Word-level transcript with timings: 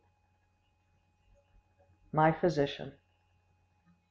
My 2.11 2.31
Physician. 2.31 2.95